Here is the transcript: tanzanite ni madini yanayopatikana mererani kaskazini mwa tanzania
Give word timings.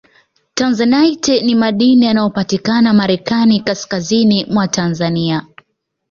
tanzanite 0.53 1.41
ni 1.41 1.55
madini 1.55 2.05
yanayopatikana 2.05 2.93
mererani 2.93 3.59
kaskazini 3.59 4.45
mwa 4.45 4.67
tanzania 4.67 5.45